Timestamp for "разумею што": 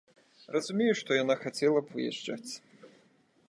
0.55-1.19